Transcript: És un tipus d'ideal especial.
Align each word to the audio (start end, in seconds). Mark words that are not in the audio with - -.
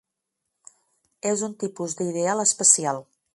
És 1.33 1.43
un 1.49 1.53
tipus 1.65 1.95
d'ideal 2.01 2.43
especial. 2.49 3.05